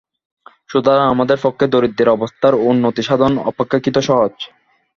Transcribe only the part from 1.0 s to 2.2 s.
আমাদের পক্ষে দরিদ্রের